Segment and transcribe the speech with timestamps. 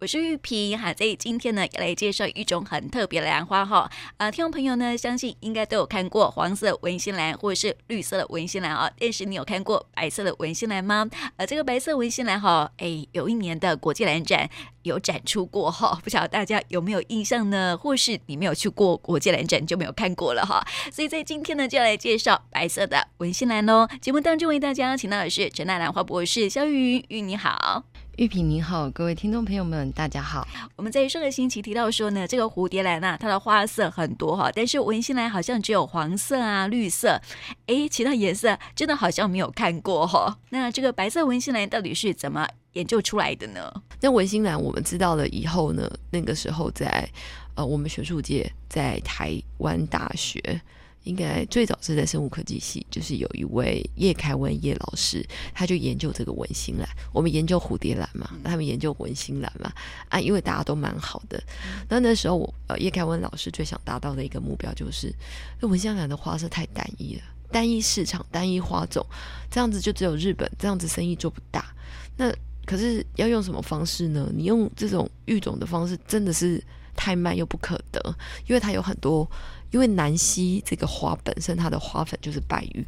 [0.00, 3.90] 我是玉萍哈，在今天呢要来介绍一种很特别的兰花哈。
[4.18, 8.88] 呃，听众朋友呢，相信应该都有看过黄色文心兰或者是绿色的文心兰啊。
[8.96, 11.10] 但是你有看过白色的文心兰吗？
[11.36, 14.48] 呃，这个白色文心兰哈，哎，有一年的国际兰展
[14.84, 17.76] 有展出过哈，不晓得大家有没有印象呢？
[17.76, 20.64] 或是你没有去过国际兰展就没有看过了哈。
[20.92, 23.88] 所以在今天呢，就要来介绍白色的文心兰喽。
[24.00, 27.82] 节目当中为大家请到的是陈大兰花博士肖玉云，玉你好。
[28.18, 30.44] 玉萍你好，各位听众朋友们，大家好。
[30.74, 37.22] 我们在上个星期提到说呢，这个蝴蝶兰啊，它的花色很多哈，但是文心兰好像只有黄色啊、绿色，
[37.66, 40.36] 哎，其他颜色真的好像没有看过哈。
[40.50, 43.72] 那这个白色文心兰到底是怎么研究出来的呢？
[44.00, 47.08] 那文心兰我们知道了以后呢，那个时候在
[47.54, 50.60] 呃，我们学术界在台湾大学。
[51.08, 56.86] 应该最早是在生物科技系，就是有一位叶开文叶老师，他就研究这个文心兰。
[57.14, 59.72] 我们研究蝴蝶兰嘛，他们研究文心兰嘛，
[60.10, 61.42] 啊，因为大家都蛮好的。
[61.88, 65.10] 那那时候我呃叶开文老师最想达到的一个目标就是，
[65.58, 69.04] 这文心兰的花色太单一了，单一市场、单一花种，
[69.50, 71.74] 这样子就只有日本，这样子生意做不大。
[72.18, 72.30] 那
[72.66, 74.30] 可是要用什么方式呢？
[74.34, 76.62] 你用这种育种的方式真的是
[76.94, 77.98] 太慢又不可得，
[78.46, 79.26] 因为它有很多。
[79.70, 82.84] 因为南溪这个花本身它的花粉就是白玉，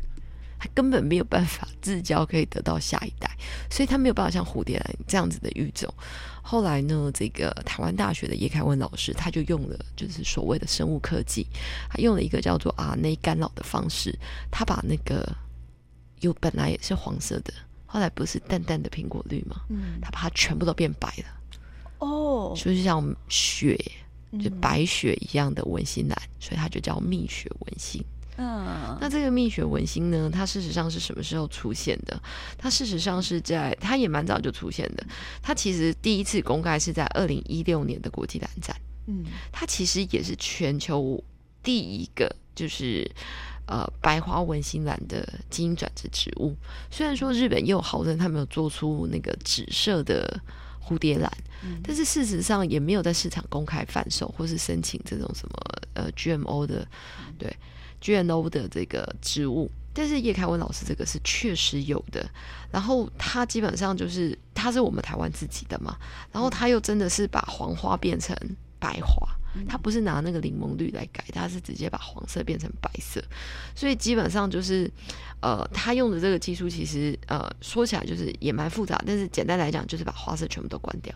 [0.59, 3.31] 它根本没有办法自交可以得到下一代，
[3.71, 5.93] 所以它没有办法像蝴蝶兰这样子的育种。
[6.43, 11.47] 后来呢，这个台湾大学的叶凯文老师他就用了就是所谓的生物科技，
[11.89, 14.19] 他用了一个叫做 RNA 干扰的方式，
[14.51, 15.31] 他把那个
[16.21, 17.53] 有本来也是黄色的，
[17.87, 19.61] 后来不是淡淡的苹果绿吗？
[19.69, 21.25] 嗯，他把它全部都变白了。
[21.99, 23.79] 哦，就是像雪。
[24.39, 28.05] 就白雪一样的文心兰，所以它就叫蜜雪文心。
[28.37, 32.19] 嗯，那这个蜜雪文心呢，它事实上是什么时候出现的？
[32.57, 35.05] 它事实上是在，它也蛮早就出现的。
[35.43, 38.75] 它其实第一次公开是在二零一六年的国际兰展。
[39.07, 41.23] 嗯，它其实也是全球
[41.63, 43.11] 第一个就是
[43.67, 46.57] 呃白花文心兰的基因转植植物。
[46.91, 50.41] 虽然说日本也有豪人，他没有做出那个紫色的。
[50.91, 51.31] 蝴蝶兰，
[51.85, 55.57] 但是事实上也没有在市场公开贩售，或是申请这种什么
[55.95, 56.85] 呃 GMO 的，
[57.39, 57.57] 对
[58.03, 59.71] GMO 的这个植物。
[59.93, 62.29] 但是叶凯文老师这个是确实有的，
[62.73, 65.97] 然后他基本上就是他是我们台湾自己的嘛，
[66.33, 68.37] 然后他又真的是把黄花变成
[68.79, 69.29] 白花。
[69.69, 73.23] 他不是拿那个柠檬绿来改，它是直接把黄色变成白色，
[73.75, 74.91] 所以基本上就是，
[75.41, 81.15] 呃，他用的这个技术其实呃说起来就是也蛮复杂，但是简单来讲就是把花色全部都关掉。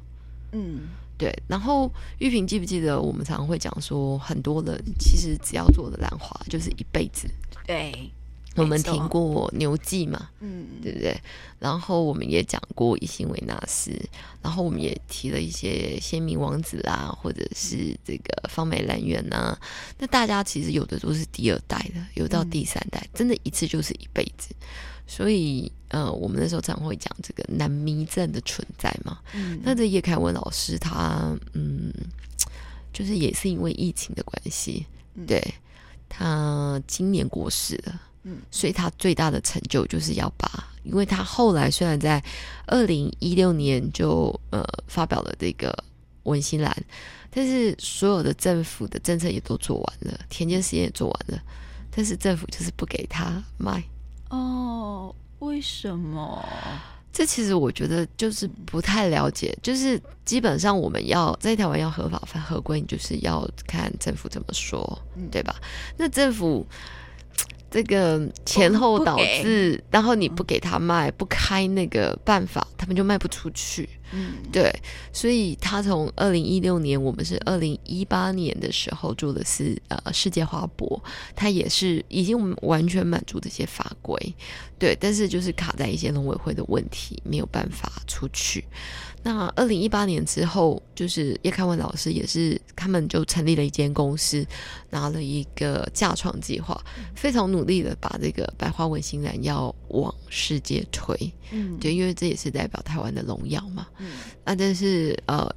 [0.52, 1.32] 嗯，对。
[1.48, 7.28] 然后玉萍记不记得我们常常会讲说，很多人其实只要做的兰花就是一辈子。
[7.66, 8.10] 对。
[8.56, 11.16] 我们听过牛记嘛，嗯，对不对？
[11.58, 13.90] 然后我们也讲过伊辛维纳斯，
[14.42, 19.58] 然后我们也提了一些鲜明王子啊，或者是这个方美兰园呐。
[19.98, 24.54] 那大家其实有的都是第二代的，有到第三代，真的一次就是一辈子。
[25.06, 29.18] 所以，呃，我们那时候常会讲这个南迷症的存在嘛。
[29.34, 31.92] 嗯，那这叶凯文老师他，嗯，
[32.92, 34.86] 就是也是因为疫情的关系，
[35.26, 35.42] 对，
[36.08, 38.00] 他今年过世了。
[38.26, 40.48] 嗯，所以他最大的成就就是要把，
[40.82, 42.22] 因为他后来虽然在
[42.66, 45.84] 二零一六年就呃发表了这个
[46.22, 46.74] 文心兰，
[47.30, 51.42] 但是所有的政府的政策也都做完了，田间实验也做完了，
[51.94, 53.84] 但是政府就是不给他卖。
[54.30, 56.42] 哦，为什么？
[57.12, 64.98] 这其实我觉得就是不太了解，就是基本上我们要在台湾要合法合规，你就是要看政府怎么说，
[65.30, 65.54] 对吧？
[65.98, 66.66] 那政府。
[67.74, 73.88] 这个前后导致，然后你不给他卖，不开那个办法，他们就卖不出去。
[74.12, 74.72] 嗯，对，
[75.12, 81.02] 所以他从二零一六年，我们是二零一八年的时候做的是呃世界花博，
[81.34, 84.16] 他也是已经完全满足这些法规，
[84.84, 88.62] 对，但是就是卡在一些农委会的问题，没有办法出去。
[89.22, 94.46] 那二零一八年之后，就是叶开文老师也是，他们就成立了一间公司，
[94.90, 96.78] 拿了一个架创计划，
[97.16, 101.16] 非常努力的把这个白花文心兰要往世界推。
[101.50, 103.86] 嗯，对，因为这也是代表台湾的荣耀嘛。
[103.96, 104.10] 嗯，
[104.44, 105.50] 那但是呃，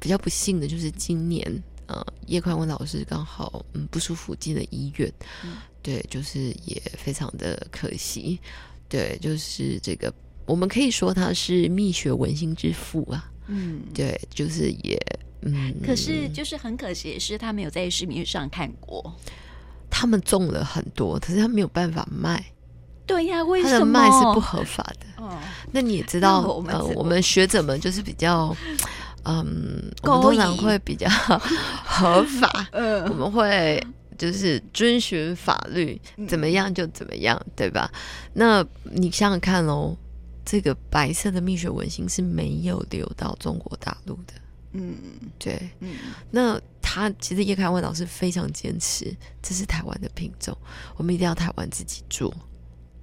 [0.00, 5.08] 比较不幸的就是今年呃，叶宽文老师刚好嗯不舒服进了医院。
[5.44, 8.40] 嗯，对，就是也非常的可惜。
[8.92, 10.12] 对，就是这个。
[10.44, 15.00] 我们可以说他是蜜雪文心之父啊，嗯，对，就是也，
[15.40, 19.14] 嗯，可是就是很可惜的是，他没有在市面上看过。
[19.88, 22.44] 他们种了很多，可是他没有办法卖。
[23.06, 23.74] 对呀，为什么？
[23.74, 25.22] 他的卖是不合法的。
[25.24, 25.38] 哦，
[25.70, 28.54] 那你也知道，我们、呃、我们学者们就是比较，
[29.24, 31.08] 嗯，我们通常会比较
[31.86, 33.80] 合法，嗯，我们会
[34.16, 37.90] 就是遵循法律，怎么样就怎么样，对吧？
[38.34, 39.96] 那你想想看喽，
[40.44, 44.34] 这个白色的蜜雪文心是没有流到中国大陆的，
[44.72, 44.94] 嗯，
[45.38, 45.96] 对，嗯，
[46.30, 50.56] 那他其实叶开文老师非常坚持，这是台湾的品种，
[50.96, 52.34] 我们一定要台湾自己做，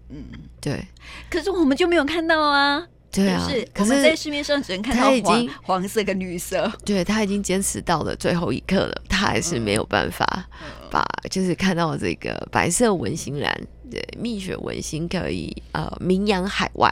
[0.09, 0.23] 嗯，
[0.59, 0.85] 对，
[1.29, 2.88] 可是我们就没有看到啊。
[3.11, 6.71] 对啊，是可是我们在市面上只能看到黄已经黄色跟绿色。
[6.85, 10.47] 对，他已经坚持到了最后一刻了，他还是没有办法
[10.91, 13.51] 把，就是看到这个白色文心兰，
[13.89, 16.88] 对，蜜雪文心可以呃名扬海外，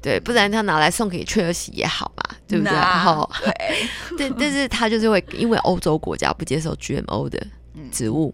[0.00, 2.72] 对，不然他拿来送给雀儿喜也好嘛，对不对？
[2.72, 3.28] 然后
[4.16, 7.44] 对， 对，但是他就是会因为欧洲国家不接受 GMO 的
[7.90, 8.32] 植物，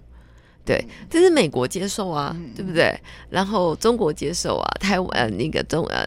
[0.66, 2.94] 对，这是美国接受啊，对不对？
[3.30, 6.04] 然后中国接受啊，台湾呃那个中呃。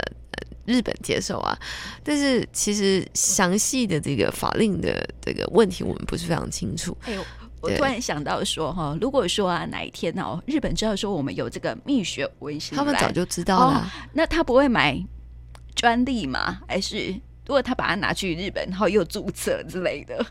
[0.66, 1.58] 日本接受啊，
[2.04, 6.98] 但是其实详细的这个法令的这个问题，我们不是非常清楚。
[7.06, 7.24] 哎呦，
[7.62, 13.84] 我突然想到说哈，如果说啊哪一天哦，日本知道说我们有这个蜜雪文心，他们早就知道了，哦，
[14.14, 15.00] 那他不会买
[15.76, 16.62] 专利吗？
[16.68, 17.08] 还是
[17.46, 20.26] 如果他把它拿去日本，然后又注册之类的？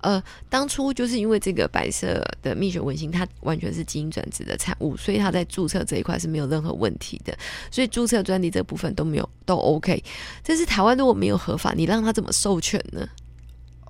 [0.00, 7.36] 呃，当初就是因为这个白色的蜜雪文心，它完全是基因转殖的产物，所以它在注册这一块是没有任何问题的，
[7.70, 10.02] 所以注册专利这部分都没有都 OK。
[10.44, 13.08] 但是台湾如果没有合法，你让他怎么授权呢？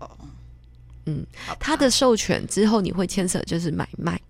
[0.00, 0.10] 哦，
[1.06, 1.26] 嗯，
[1.60, 4.20] 他的授权之后，你会牵扯就是买卖。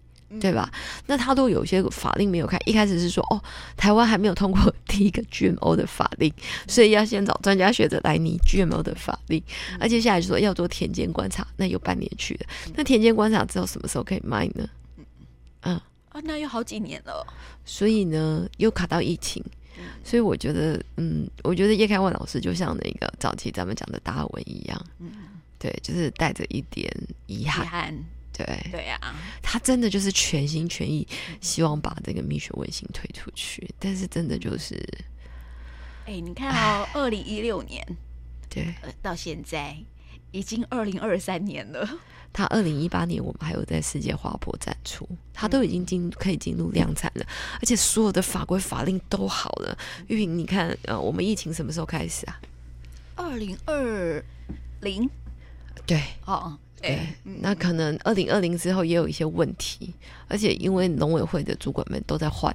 [0.41, 0.71] 对吧？
[1.07, 3.43] 那他都有些法令没有开，一开始是说哦，
[3.77, 6.33] 台湾还没有通过第一个 GMO 的法令，
[6.67, 9.43] 所以要先找专家学者来拟 GMO 的法令，
[9.81, 12.47] 而接下来就说要做田间观察，那有半年去的。
[12.75, 14.69] 那田间观察之后什么时候可以卖呢？
[15.63, 15.75] 嗯
[16.11, 17.27] 啊，那有好几年了。
[17.65, 19.43] 所以呢，又卡到疫情，
[20.05, 25.11] 所以我觉得，嗯，我觉得叶开文老师就像那个早期咱们讲的达尔文一样，嗯，
[25.59, 26.93] 对，就是带着一点
[27.27, 27.65] 遗憾。
[27.65, 28.05] 遗憾
[28.47, 28.99] 对对呀，
[29.43, 31.07] 他真的就是全心全意
[31.41, 34.81] 希望把这个蜜雪文心推出去，但是真的就是，
[36.07, 37.85] 哎，你看哦，二零一六年，
[38.49, 39.77] 对，到现在
[40.31, 41.99] 已经二零二三年了。
[42.33, 49.77] 他二零一八年我们还有在世界花博展出，他都已经进可以进入量产了，而且所有的法规法令都好了。
[50.07, 52.41] 玉萍，你看，呃，我们疫情什么时候开始啊？
[53.17, 54.23] 二零二
[54.83, 55.11] 零，
[55.87, 56.57] 对，哦。
[56.81, 57.01] 对，
[57.41, 59.93] 那可能二零二零之后也有一些问题，
[60.29, 62.55] 而且因为农委会的主管们都在换，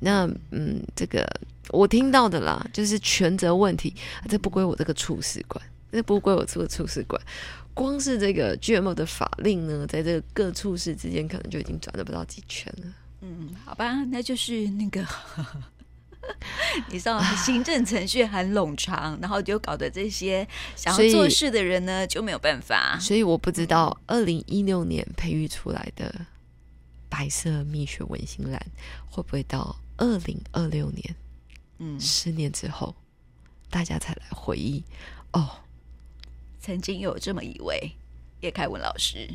[0.00, 1.26] 那嗯，这个
[1.70, 3.94] 我听到的啦，就是权责问题，
[4.28, 7.20] 这不归我这个处事管，这不归我这个处事管，
[7.72, 12.86] 光是这个 GMO 的法令呢，在这个各处室之间可能就已经转了不到几圈了。
[13.22, 15.04] 嗯，好吧，那就是那个。
[16.90, 20.46] 你知道行政程序很冗长，然后就搞得这些
[20.76, 22.98] 想要做事的人呢就没有办法。
[23.00, 26.26] 所以我不知道二零一六年培育出来的
[27.08, 28.60] 白色蜜雪文心兰
[29.10, 31.16] 会不会到二零二六年，
[31.78, 32.94] 嗯，十年之后
[33.70, 34.82] 大家才来回忆
[35.32, 35.60] 哦，
[36.60, 37.92] 曾经有这么一位
[38.40, 39.28] 叶开文老师，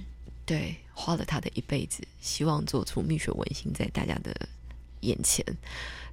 [0.46, 4.34] 对，花了他的一辈子，希望做出蜜雪文心在大家的
[5.04, 5.46] 眼前。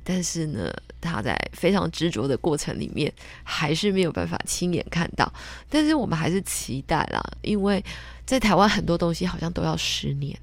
[0.02, 3.12] 但是呢，他在非常执着的过程里面，
[3.44, 5.30] 还是没有办法亲眼看到。
[5.68, 7.84] 但是我们还是期待啦，因为
[8.24, 10.36] 在台湾很多东西好像都要十年。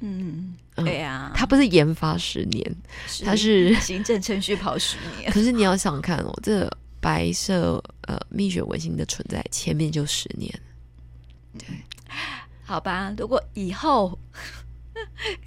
[0.00, 2.76] 嗯，对呀，他不是研发十年，
[3.24, 5.32] 他是 行政程序跑十年。
[5.32, 10.52] 可是你要想看哦，这白色呃蜜雪文心的存在，前面就十年。
[11.58, 11.66] 对，
[12.62, 14.16] 好吧，如果以后。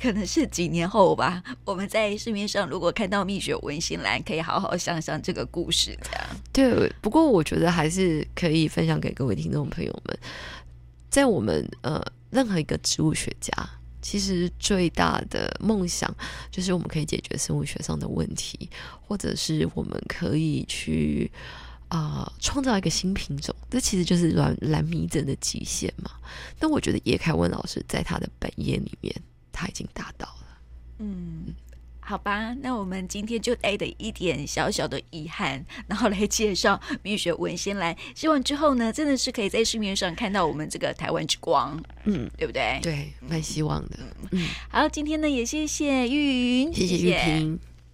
[0.01, 5.97] 可能是几年后吧，我们在市面上如果看到蜜雪文心兰，可以好好想想这个故事。
[6.03, 10.19] 这样对，不过我觉得还是可以分享给各位听众朋友们，
[11.09, 13.51] 在我们呃任何一个植物学家，
[14.01, 16.13] 其实最大的梦想
[16.51, 18.69] 就是我们可以解决生物学上的问题，
[19.07, 21.31] 或者是我们可以去
[21.87, 26.11] 啊、创造一个新品种，这其实就是蓝蓝迷症的极限嘛。
[26.59, 29.13] 但我觉得叶凯文老师在他的本业里面。
[29.51, 30.57] 他已经达到了，
[30.99, 31.53] 嗯，
[31.99, 37.95] 好吧，那我们今天就带着一点小小的遗憾，然后来介绍蜜雪文先来。
[38.15, 42.79] 希望之后呢，真的是可以在市面上看到我们这个台湾之光，嗯，对不对？
[42.81, 43.99] 对，蛮希望的。
[44.31, 47.59] 嗯，好，今天呢也谢谢玉云，谢谢玉萍。